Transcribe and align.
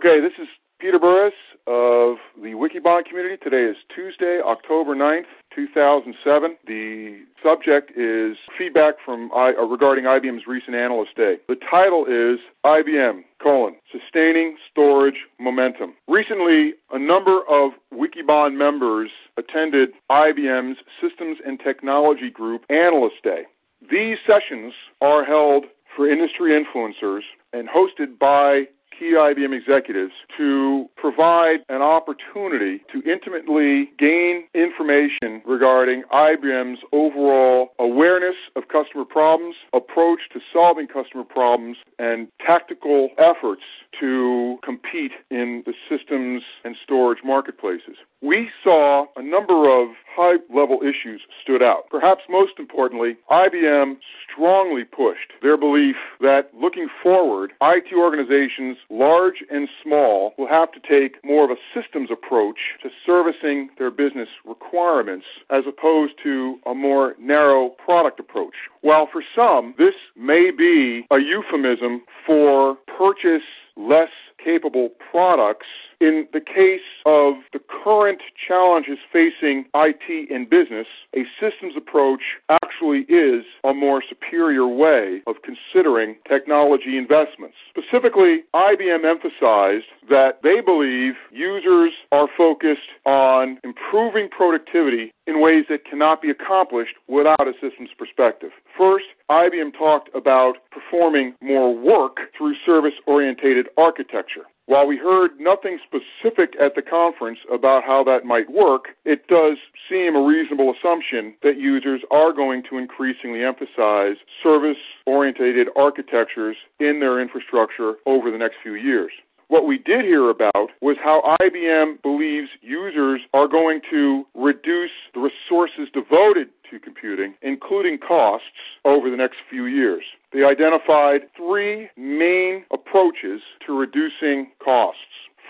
Okay, 0.00 0.20
this 0.20 0.34
is 0.40 0.46
Peter 0.78 0.96
Burris 0.96 1.34
of 1.66 2.18
the 2.40 2.54
Wikibon 2.54 3.04
community. 3.04 3.36
Today 3.42 3.64
is 3.64 3.76
Tuesday, 3.92 4.38
October 4.46 4.94
9th, 4.94 5.26
2007. 5.52 6.56
The 6.68 7.24
subject 7.42 7.90
is 7.98 8.36
feedback 8.56 8.94
from 9.04 9.28
uh, 9.32 9.50
regarding 9.66 10.04
IBM's 10.04 10.46
recent 10.46 10.76
Analyst 10.76 11.16
Day. 11.16 11.38
The 11.48 11.56
title 11.68 12.06
is 12.06 12.38
IBM, 12.64 13.24
colon, 13.42 13.74
Sustaining 13.90 14.56
Storage 14.70 15.26
Momentum. 15.40 15.94
Recently, 16.06 16.74
a 16.92 16.98
number 17.00 17.40
of 17.50 17.72
Wikibon 17.92 18.56
members 18.56 19.10
attended 19.36 19.88
IBM's 20.12 20.78
Systems 21.02 21.38
and 21.44 21.58
Technology 21.58 22.30
Group 22.30 22.62
Analyst 22.70 23.16
Day. 23.24 23.42
These 23.90 24.18
sessions 24.24 24.74
are 25.00 25.24
held 25.24 25.64
for 25.96 26.08
industry 26.08 26.52
influencers 26.52 27.22
and 27.52 27.68
hosted 27.68 28.16
by 28.20 28.66
key 28.98 29.12
IBM 29.12 29.56
executives 29.56 30.12
to 30.36 30.88
provide 30.96 31.58
an 31.68 31.82
opportunity 31.82 32.82
to 32.92 33.02
intimately 33.10 33.90
gain 33.98 34.44
information 34.54 35.40
regarding 35.46 36.02
IBM's 36.12 36.80
overall 36.92 37.68
awareness 37.78 38.34
of 38.56 38.64
customer 38.68 39.04
problems, 39.04 39.54
approach 39.72 40.20
to 40.32 40.40
solving 40.52 40.86
customer 40.86 41.24
problems, 41.24 41.76
and 41.98 42.28
tactical 42.44 43.10
efforts 43.18 43.62
to 44.00 44.58
compete 44.64 45.12
in 45.30 45.62
the 45.66 45.74
systems 45.88 46.42
and 46.64 46.76
storage 46.82 47.18
marketplaces. 47.24 47.96
We 48.20 48.50
saw 48.64 49.06
a 49.16 49.22
number 49.22 49.70
of 49.70 49.88
high 50.28 50.54
level 50.54 50.80
issues 50.82 51.22
stood 51.42 51.62
out. 51.62 51.84
Perhaps 51.90 52.22
most 52.28 52.52
importantly, 52.58 53.16
IBM 53.30 53.96
strongly 54.30 54.84
pushed 54.84 55.32
their 55.42 55.56
belief 55.56 55.96
that 56.20 56.50
looking 56.54 56.88
forward, 57.02 57.52
IT 57.60 57.86
organizations, 57.94 58.76
large 58.90 59.42
and 59.50 59.68
small, 59.82 60.34
will 60.38 60.48
have 60.48 60.70
to 60.72 60.80
take 60.80 61.22
more 61.24 61.44
of 61.44 61.50
a 61.50 61.56
systems 61.74 62.10
approach 62.10 62.58
to 62.82 62.88
servicing 63.04 63.70
their 63.78 63.90
business 63.90 64.28
requirements 64.44 65.26
as 65.50 65.64
opposed 65.66 66.14
to 66.22 66.58
a 66.66 66.74
more 66.74 67.14
narrow 67.18 67.70
product 67.84 68.20
approach. 68.20 68.54
While 68.82 69.08
for 69.10 69.22
some, 69.34 69.74
this 69.78 69.94
may 70.16 70.50
be 70.56 71.06
a 71.10 71.18
euphemism 71.18 72.02
for 72.26 72.76
purchase 72.98 73.42
less 73.76 74.10
capable 74.42 74.90
products. 75.10 75.66
In 76.00 76.28
the 76.32 76.40
case 76.40 76.86
of 77.06 77.34
the 77.52 77.58
current 77.82 78.20
challenges 78.46 78.98
facing 79.12 79.64
IT 79.74 80.30
in 80.30 80.48
business, 80.48 80.86
a 81.16 81.24
systems 81.40 81.74
approach 81.76 82.22
actually 82.48 83.00
is 83.08 83.44
a 83.64 83.74
more 83.74 84.02
superior 84.08 84.66
way 84.66 85.22
of 85.26 85.36
considering 85.42 86.16
technology 86.28 86.96
investments. 86.96 87.56
Specifically, 87.68 88.44
IBM 88.54 89.04
emphasized 89.04 89.86
that 90.08 90.40
they 90.42 90.60
believe 90.60 91.14
users 91.32 91.92
are 92.12 92.28
focused 92.36 92.90
on 93.04 93.58
improving 93.64 94.28
productivity 94.28 95.12
in 95.26 95.40
ways 95.40 95.64
that 95.68 95.84
cannot 95.84 96.22
be 96.22 96.30
accomplished 96.30 96.94
without 97.08 97.46
a 97.46 97.52
systems 97.60 97.90
perspective. 97.98 98.50
First, 98.76 99.06
IBM 99.30 99.76
talked 99.76 100.08
about 100.14 100.56
performing 100.70 101.34
more 101.42 101.76
work 101.76 102.16
through 102.36 102.54
service 102.64 102.94
oriented 103.06 103.68
architecture. 103.76 104.46
While 104.64 104.86
we 104.86 104.98
heard 104.98 105.30
nothing 105.38 105.78
specific 105.82 106.54
at 106.60 106.74
the 106.74 106.82
conference 106.82 107.38
about 107.52 107.84
how 107.84 108.04
that 108.04 108.24
might 108.24 108.50
work, 108.50 108.88
it 109.04 109.26
does 109.26 109.56
seem 109.88 110.14
a 110.14 110.22
reasonable 110.22 110.74
assumption 110.74 111.34
that 111.42 111.58
users 111.58 112.02
are 112.10 112.32
going 112.32 112.62
to 112.68 112.76
increasingly 112.76 113.44
emphasize 113.44 114.16
service 114.42 114.76
oriented 115.06 115.68
architectures 115.76 116.56
in 116.80 117.00
their 117.00 117.20
infrastructure 117.20 117.94
over 118.04 118.30
the 118.30 118.36
next 118.36 118.56
few 118.62 118.74
years. 118.74 119.12
What 119.48 119.66
we 119.66 119.78
did 119.78 120.04
hear 120.04 120.28
about 120.28 120.70
was 120.82 120.96
how 121.02 121.36
IBM 121.40 122.02
believes 122.02 122.48
users 122.60 123.22
are 123.32 123.48
going 123.48 123.80
to 123.90 124.26
reduce 124.34 124.90
the 125.14 125.20
resources 125.20 125.88
devoted 125.94 126.48
to 126.70 126.78
computing, 126.78 127.32
including 127.40 127.96
costs, 127.96 128.46
over 128.84 129.10
the 129.10 129.16
next 129.16 129.36
few 129.48 129.64
years. 129.64 130.02
They 130.34 130.44
identified 130.44 131.22
three 131.34 131.88
main 131.96 132.66
approaches 132.70 133.40
to 133.66 133.72
reducing 133.72 134.50
costs. 134.62 135.00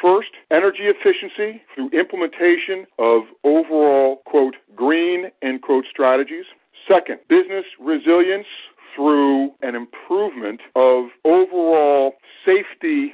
First, 0.00 0.30
energy 0.52 0.84
efficiency 0.84 1.60
through 1.74 1.90
implementation 1.90 2.86
of 3.00 3.22
overall, 3.42 4.22
quote, 4.26 4.54
green, 4.76 5.32
end 5.42 5.62
quote, 5.62 5.86
strategies. 5.90 6.44
Second, 6.86 7.18
business 7.28 7.64
resilience 7.80 8.46
through 8.94 9.50
an 9.62 9.74
improvement 9.74 10.60
of 10.76 11.06
overall 11.24 12.12
safety 12.44 13.12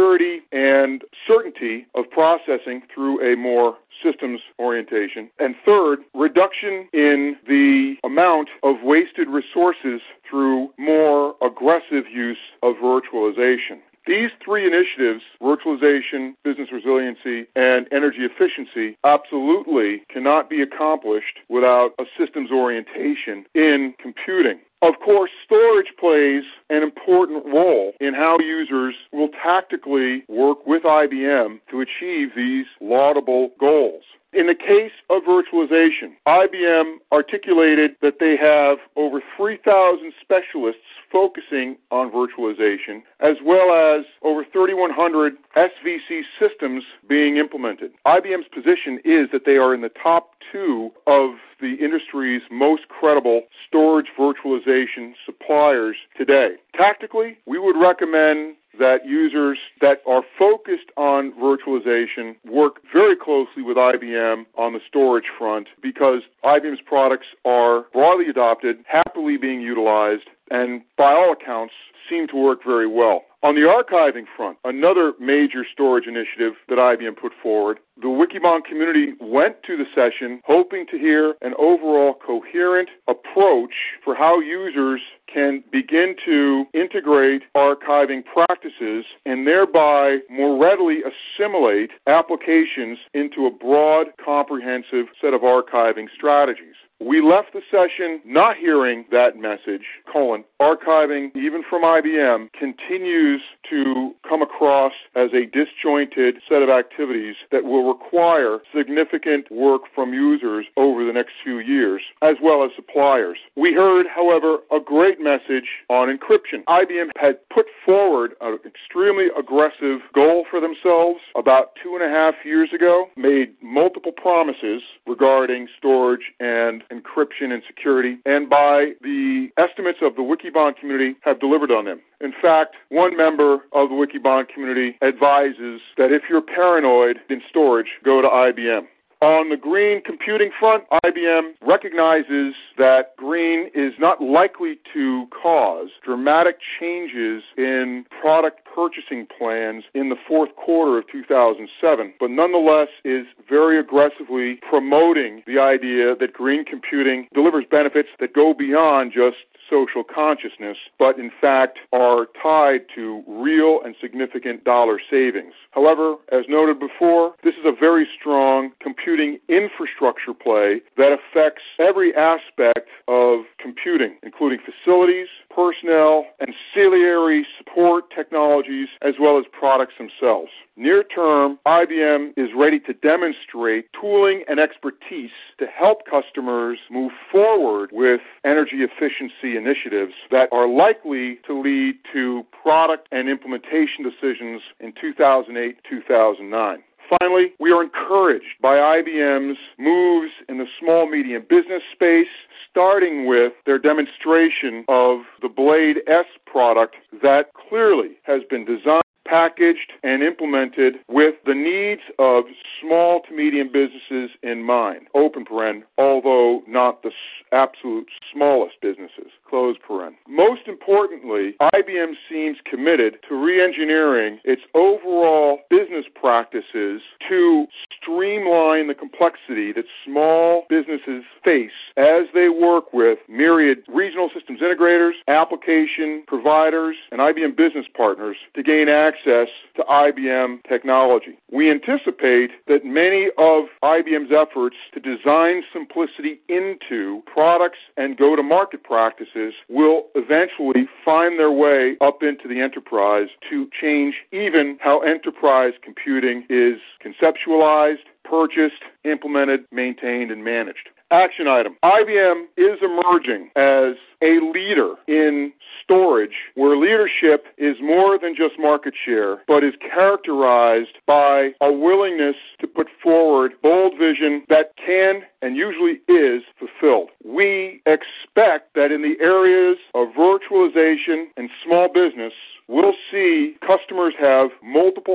security 0.00 0.40
and 0.52 1.02
certainty 1.26 1.86
of 1.94 2.10
processing 2.10 2.82
through 2.92 3.20
a 3.20 3.36
more 3.36 3.76
systems 4.02 4.40
orientation. 4.58 5.28
And 5.38 5.54
third, 5.64 5.98
reduction 6.14 6.88
in 6.94 7.36
the 7.46 7.96
amount 8.02 8.48
of 8.62 8.76
wasted 8.82 9.28
resources 9.28 10.00
through 10.28 10.70
more 10.78 11.34
aggressive 11.42 12.04
use 12.10 12.38
of 12.62 12.76
virtualization. 12.76 13.80
These 14.06 14.30
three 14.44 14.66
initiatives, 14.66 15.22
virtualization, 15.42 16.34
business 16.42 16.68
resiliency, 16.72 17.46
and 17.54 17.86
energy 17.92 18.20
efficiency, 18.20 18.96
absolutely 19.04 20.02
cannot 20.08 20.48
be 20.48 20.62
accomplished 20.62 21.38
without 21.48 21.92
a 21.98 22.04
systems 22.18 22.50
orientation 22.50 23.44
in 23.54 23.94
computing. 24.00 24.60
Of 24.82 24.94
course, 25.04 25.30
storage 25.44 25.92
plays 25.98 26.44
an 26.70 26.82
important 26.82 27.44
role 27.44 27.92
in 28.00 28.14
how 28.14 28.38
users 28.40 28.94
will 29.12 29.28
tactically 29.28 30.24
work 30.28 30.66
with 30.66 30.84
IBM 30.84 31.60
to 31.70 31.82
achieve 31.82 32.30
these 32.34 32.64
laudable 32.80 33.50
goals. 33.60 34.04
In 34.32 34.46
the 34.46 34.54
case 34.54 34.92
of 35.10 35.24
virtualization, 35.24 36.14
IBM 36.26 36.98
articulated 37.10 37.96
that 38.00 38.20
they 38.20 38.36
have 38.36 38.78
over 38.94 39.20
3,000 39.36 40.12
specialists 40.20 40.82
focusing 41.10 41.76
on 41.90 42.12
virtualization, 42.12 43.02
as 43.18 43.38
well 43.44 43.72
as 43.74 44.06
over 44.22 44.44
3,100 44.44 45.34
SVC 45.56 46.22
systems 46.38 46.84
being 47.08 47.38
implemented. 47.38 47.90
IBM's 48.06 48.46
position 48.54 49.00
is 49.04 49.28
that 49.32 49.44
they 49.44 49.56
are 49.56 49.74
in 49.74 49.80
the 49.80 49.90
top 50.00 50.30
two 50.52 50.92
of 51.08 51.32
the 51.60 51.74
industry's 51.74 52.42
most 52.52 52.86
credible 52.88 53.42
storage 53.66 54.08
virtualization 54.16 55.12
suppliers 55.26 55.96
today. 56.16 56.54
Tactically, 56.76 57.36
we 57.46 57.58
would 57.58 57.76
recommend 57.76 58.54
that 58.80 59.06
users 59.06 59.58
that 59.80 59.98
are 60.06 60.22
focused 60.38 60.90
on 60.96 61.32
virtualization 61.32 62.34
work 62.50 62.80
very 62.92 63.14
closely 63.14 63.62
with 63.62 63.76
IBM 63.76 64.46
on 64.56 64.72
the 64.72 64.80
storage 64.88 65.30
front 65.38 65.68
because 65.80 66.22
IBM's 66.44 66.80
products 66.84 67.26
are 67.44 67.84
broadly 67.92 68.26
adopted, 68.28 68.78
happily 68.88 69.36
being 69.36 69.60
utilized, 69.60 70.24
and 70.50 70.82
by 70.96 71.12
all 71.12 71.32
accounts 71.32 71.74
seem 72.08 72.26
to 72.28 72.36
work 72.36 72.60
very 72.64 72.88
well. 72.88 73.22
On 73.42 73.54
the 73.54 73.62
archiving 73.62 74.26
front, 74.36 74.58
another 74.64 75.14
major 75.18 75.64
storage 75.72 76.06
initiative 76.06 76.54
that 76.68 76.76
IBM 76.76 77.16
put 77.16 77.32
forward, 77.42 77.78
the 77.96 78.08
Wikibon 78.08 78.62
community 78.64 79.14
went 79.18 79.62
to 79.62 79.78
the 79.78 79.86
session 79.94 80.42
hoping 80.44 80.84
to 80.90 80.98
hear 80.98 81.34
an 81.40 81.54
overall 81.58 82.14
coherent 82.14 82.90
approach 83.08 83.72
for 84.04 84.14
how 84.14 84.40
users 84.40 85.00
can 85.32 85.64
begin 85.90 86.14
to 86.24 86.64
integrate 86.72 87.42
archiving 87.56 88.22
practices 88.24 89.04
and 89.26 89.46
thereby 89.46 90.18
more 90.30 90.60
readily 90.60 90.98
assimilate 91.02 91.90
applications 92.06 92.98
into 93.14 93.46
a 93.46 93.50
broad, 93.50 94.06
comprehensive 94.24 95.06
set 95.20 95.34
of 95.34 95.40
archiving 95.40 96.06
strategies. 96.14 96.74
We 97.02 97.22
left 97.22 97.54
the 97.54 97.62
session 97.70 98.20
not 98.26 98.58
hearing 98.58 99.06
that 99.10 99.38
message, 99.38 99.86
colon, 100.12 100.44
archiving, 100.60 101.34
even 101.34 101.62
from 101.68 101.82
IBM, 101.82 102.52
continues 102.52 103.40
to 103.70 104.12
come 104.28 104.42
across 104.42 104.92
as 105.16 105.30
a 105.32 105.46
disjointed 105.46 106.36
set 106.46 106.60
of 106.60 106.68
activities 106.68 107.36
that 107.52 107.64
will 107.64 107.88
require 107.88 108.58
significant 108.76 109.50
work 109.50 109.82
from 109.94 110.12
users 110.12 110.66
over 110.76 111.06
the 111.06 111.12
next 111.12 111.32
few 111.42 111.58
years, 111.58 112.02
as 112.20 112.36
well 112.42 112.62
as 112.64 112.70
suppliers. 112.76 113.38
We 113.56 113.72
heard, 113.72 114.04
however, 114.06 114.58
a 114.70 114.78
great 114.78 115.18
message 115.20 115.68
on 115.88 116.14
encryption. 116.14 116.64
IBM 116.68 117.12
had 117.16 117.38
put 117.48 117.64
forward 117.86 118.32
an 118.42 118.58
extremely 118.66 119.28
aggressive 119.38 120.00
goal 120.14 120.44
for 120.50 120.60
themselves 120.60 121.20
about 121.34 121.70
two 121.82 121.96
and 121.98 122.04
a 122.04 122.14
half 122.14 122.34
years 122.44 122.68
ago, 122.74 123.06
made 123.16 123.54
multiple 123.62 124.12
promises 124.12 124.82
regarding 125.06 125.66
storage 125.78 126.32
and 126.40 126.82
encryption 126.92 127.52
and 127.52 127.62
security, 127.66 128.18
and 128.26 128.48
by 128.48 128.92
the 129.00 129.48
estimates 129.56 129.98
of 130.02 130.16
the 130.16 130.22
Wikibon 130.22 130.76
community, 130.76 131.16
have 131.22 131.40
delivered 131.40 131.70
on 131.70 131.84
them. 131.84 132.00
In 132.20 132.32
fact, 132.40 132.76
one 132.88 133.16
member 133.16 133.54
of 133.72 133.88
the 133.88 133.94
Wikibon 133.94 134.48
community 134.48 134.96
advises 135.02 135.80
that 135.96 136.12
if 136.12 136.22
you're 136.28 136.42
paranoid 136.42 137.18
in 137.28 137.40
storage, 137.48 137.88
go 138.04 138.20
to 138.20 138.28
IBM. 138.28 138.86
On 139.22 139.50
the 139.50 139.56
green 139.56 140.00
computing 140.02 140.50
front, 140.58 140.84
IBM 141.04 141.52
recognizes 141.60 142.54
that 142.78 143.14
green 143.18 143.70
is 143.74 143.92
not 143.98 144.22
likely 144.22 144.78
to 144.94 145.26
cause 145.42 145.88
dramatic 146.02 146.56
changes 146.80 147.42
in 147.58 148.06
product 148.22 148.60
purchasing 148.74 149.26
plans 149.26 149.84
in 149.92 150.08
the 150.08 150.16
fourth 150.26 150.56
quarter 150.56 150.96
of 150.96 151.04
2007, 151.12 152.14
but 152.18 152.30
nonetheless 152.30 152.88
is 153.04 153.26
very 153.46 153.78
aggressively 153.78 154.58
promoting 154.66 155.42
the 155.46 155.58
idea 155.58 156.16
that 156.18 156.32
green 156.32 156.64
computing 156.64 157.28
delivers 157.34 157.66
benefits 157.70 158.08
that 158.20 158.32
go 158.32 158.54
beyond 158.54 159.12
just 159.12 159.36
social 159.68 160.02
consciousness, 160.02 160.76
but 160.98 161.18
in 161.18 161.30
fact 161.40 161.78
are 161.92 162.26
tied 162.42 162.80
to 162.94 163.22
real 163.28 163.80
and 163.84 163.94
significant 164.00 164.64
dollar 164.64 164.98
savings. 165.10 165.52
However, 165.70 166.16
as 166.32 166.44
noted 166.48 166.80
before, 166.80 167.34
this 167.44 167.54
is 167.54 167.64
a 167.64 167.72
very 167.78 168.08
strong 168.18 168.72
computing 168.82 169.09
infrastructure 169.48 170.34
play 170.34 170.80
that 170.96 171.12
affects 171.12 171.62
every 171.78 172.14
aspect 172.14 172.88
of 173.08 173.40
computing, 173.58 174.16
including 174.22 174.58
facilities, 174.60 175.28
personnel, 175.54 176.26
ancillary 176.40 177.46
support 177.58 178.04
technologies, 178.14 178.88
as 179.02 179.14
well 179.20 179.38
as 179.38 179.44
products 179.52 179.94
themselves. 179.98 180.50
Near 180.76 181.02
term, 181.02 181.58
IBM 181.66 182.32
is 182.36 182.50
ready 182.56 182.80
to 182.80 182.94
demonstrate 182.94 183.86
tooling 184.00 184.44
and 184.48 184.58
expertise 184.58 185.30
to 185.58 185.66
help 185.66 186.06
customers 186.08 186.78
move 186.90 187.12
forward 187.30 187.90
with 187.92 188.20
energy 188.44 188.78
efficiency 188.78 189.56
initiatives 189.56 190.14
that 190.30 190.48
are 190.52 190.68
likely 190.68 191.38
to 191.46 191.60
lead 191.60 191.96
to 192.12 192.46
product 192.62 193.08
and 193.12 193.28
implementation 193.28 194.04
decisions 194.04 194.62
in 194.80 194.92
2008 194.98 195.76
2009. 195.88 196.82
Finally, 197.18 197.52
we 197.58 197.72
are 197.72 197.82
encouraged 197.82 198.60
by 198.62 198.76
IBM's 198.76 199.58
moves 199.78 200.30
in 200.48 200.58
the 200.58 200.66
small 200.78 201.10
medium 201.10 201.42
business 201.48 201.82
space, 201.92 202.28
starting 202.70 203.26
with 203.26 203.52
their 203.66 203.78
demonstration 203.78 204.84
of 204.88 205.20
the 205.42 205.48
Blade 205.48 205.98
S 206.06 206.26
product 206.46 206.94
that 207.20 207.46
clearly 207.68 208.10
has 208.22 208.42
been 208.48 208.64
designed 208.64 209.02
packaged 209.30 209.92
and 210.02 210.22
implemented 210.22 210.94
with 211.08 211.36
the 211.46 211.54
needs 211.54 212.02
of 212.18 212.44
small 212.80 213.22
to 213.22 213.34
medium 213.34 213.68
businesses 213.72 214.30
in 214.42 214.64
mind. 214.64 215.06
Open 215.14 215.44
paren, 215.44 215.82
although 215.98 216.62
not 216.66 217.02
the 217.02 217.12
absolute 217.52 218.08
smallest 218.32 218.74
businesses. 218.82 219.30
Close 219.48 219.76
paren. 219.88 220.14
Most 220.28 220.62
importantly, 220.66 221.54
IBM 221.74 222.14
seems 222.28 222.56
committed 222.68 223.18
to 223.28 223.34
re-engineering 223.36 224.40
its 224.44 224.62
overall 224.74 225.60
business 225.70 226.06
practices 226.20 227.00
to 227.28 227.66
streamline 228.00 228.88
the 228.88 228.94
complexity 228.94 229.72
that 229.72 229.84
small 230.04 230.64
businesses 230.68 231.24
face 231.44 231.70
as 231.96 232.26
they 232.34 232.48
work 232.48 232.92
with 232.92 233.18
myriad 233.28 233.78
regional 233.88 234.30
systems 234.34 234.60
integrators, 234.60 235.12
application 235.28 236.22
providers, 236.26 236.96
and 237.10 237.20
IBM 237.20 237.56
business 237.56 237.86
partners 237.96 238.36
to 238.54 238.62
gain 238.62 238.88
access 238.88 239.48
to 239.76 239.82
IBM 239.82 240.62
technology. 240.68 241.38
We 241.50 241.70
anticipate 241.70 242.50
that 242.66 242.84
many 242.84 243.28
of 243.38 243.64
IBM's 243.82 244.32
efforts 244.32 244.76
to 244.94 245.00
design 245.00 245.62
simplicity 245.72 246.40
into 246.48 247.22
products 247.26 247.78
and 247.96 248.16
go 248.16 248.36
to 248.36 248.42
market 248.42 248.82
practices 248.84 249.54
will 249.68 250.06
eventually 250.14 250.88
find 251.04 251.38
their 251.38 251.50
way 251.50 251.96
up 252.00 252.22
into 252.22 252.48
the 252.48 252.60
enterprise 252.60 253.28
to 253.48 253.68
change 253.80 254.14
even 254.32 254.78
how 254.80 255.00
enterprise 255.00 255.72
computing 255.82 256.44
is 256.48 256.78
conceptualized, 257.04 257.89
purchased, 258.30 258.82
implemented, 259.04 259.64
maintained, 259.72 260.30
and 260.30 260.44
managed. 260.44 260.88
Action 261.10 261.48
item. 261.48 261.74
IBM 261.82 262.44
is 262.56 262.78
emerging 262.80 263.50
as 263.56 263.96
a 264.22 264.38
leader 264.54 264.94
in 265.08 265.52
storage 265.82 266.36
where 266.54 266.76
leadership 266.76 267.46
is 267.58 267.76
more 267.82 268.16
than 268.16 268.36
just 268.36 268.54
market 268.60 268.94
share, 269.04 269.38
but 269.48 269.64
is 269.64 269.74
characterized 269.80 270.98
by 271.08 271.50
a 271.60 271.72
willingness 271.72 272.36
to 272.60 272.68
put 272.68 272.86
forward 273.02 273.52
bold 273.60 273.94
vision 273.98 274.44
that 274.48 274.72
can 274.76 275.22
and 275.42 275.56
usually 275.56 276.00
is 276.06 276.42
fulfilled. 276.56 277.08
We 277.24 277.82
expect 277.86 278.74
that 278.74 278.92
in 278.92 279.02
the 279.02 279.16
areas 279.20 279.78
of 279.94 280.08
virtualization 280.16 281.24
and 281.36 281.50
small 281.64 281.88
business, 281.92 282.34
we'll 282.68 282.94
see 283.10 283.56
customers 283.66 284.14
have 284.20 284.50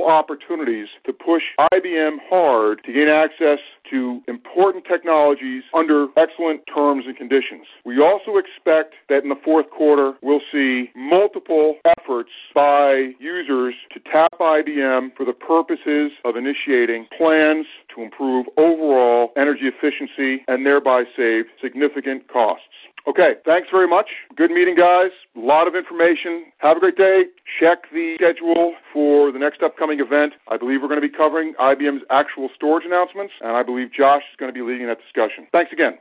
opportunities 0.06 0.88
to 1.04 1.12
push 1.12 1.42
IBM 1.72 2.16
hard 2.28 2.82
to 2.84 2.92
gain 2.92 3.08
access 3.08 3.58
to 3.90 4.20
important 4.28 4.84
technologies 4.84 5.64
under 5.74 6.06
excellent 6.16 6.62
terms 6.72 7.04
and 7.06 7.16
conditions. 7.16 7.66
We 7.84 8.00
also 8.00 8.36
expect 8.36 8.94
that 9.08 9.22
in 9.22 9.28
the 9.28 9.40
fourth 9.44 9.70
quarter, 9.70 10.14
we'll 10.22 10.40
see 10.52 10.90
multiple 10.94 11.76
efforts 11.84 12.30
by 12.54 13.12
users 13.18 13.74
to 13.92 14.00
tap 14.00 14.32
IBM 14.40 15.16
for 15.16 15.24
the 15.24 15.32
purposes 15.32 16.12
of 16.24 16.36
initiating 16.36 17.06
plans 17.16 17.66
to 17.94 18.02
improve 18.02 18.46
overall 18.56 19.32
energy 19.36 19.66
efficiency 19.66 20.44
and 20.48 20.64
thereby 20.64 21.04
save 21.16 21.44
significant 21.60 22.28
costs. 22.28 22.64
Okay, 23.08 23.34
thanks 23.44 23.68
very 23.70 23.86
much. 23.86 24.06
Good 24.34 24.50
meeting, 24.50 24.74
guys. 24.74 25.10
A 25.36 25.40
lot 25.40 25.68
of 25.68 25.76
information. 25.76 26.46
Have 26.58 26.76
a 26.76 26.80
great 26.80 26.96
day. 26.96 27.26
Check 27.60 27.84
the 27.92 28.16
schedule 28.16 28.74
for 28.92 29.30
the 29.30 29.38
next 29.38 29.62
upcoming 29.62 30.00
event. 30.00 30.32
I 30.48 30.56
believe 30.56 30.82
we're 30.82 30.88
going 30.88 31.00
to 31.00 31.08
be 31.08 31.16
covering 31.16 31.54
IBM's 31.60 32.02
actual 32.10 32.48
storage 32.52 32.84
announcements, 32.84 33.32
and 33.40 33.56
I 33.56 33.62
believe 33.62 33.92
Josh 33.92 34.22
is 34.32 34.36
going 34.38 34.52
to 34.52 34.54
be 34.54 34.66
leading 34.66 34.88
that 34.88 34.98
discussion. 34.98 35.46
Thanks 35.52 35.72
again. 35.72 35.94